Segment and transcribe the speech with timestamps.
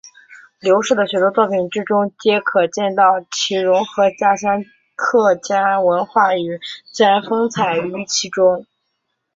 [0.59, 4.63] 刘氏的许多作品之中皆可见到其融合家乡
[4.95, 6.59] 客家文化与
[6.91, 8.65] 自然风采于其中。